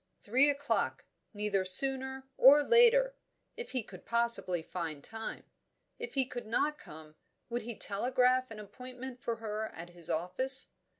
Three 0.23 0.49
o'clock; 0.49 1.05
neither 1.31 1.63
sooner 1.63 2.27
or 2.35 2.63
later; 2.63 3.13
if 3.55 3.73
he 3.73 3.83
could 3.83 4.03
possibly 4.03 4.63
find 4.63 5.03
time. 5.03 5.43
If 5.99 6.15
he 6.15 6.25
could 6.25 6.47
not 6.47 6.79
come, 6.79 7.13
would 7.49 7.61
he 7.61 7.75
telegraph 7.77 8.49
an 8.49 8.59
appointment 8.59 9.21
for 9.21 9.35
her 9.35 9.67
at 9.67 9.91
his 9.91 10.09
office? 10.09 10.69